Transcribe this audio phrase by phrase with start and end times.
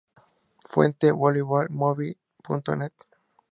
[0.65, 2.91] Fuente: volleyball-movies.net.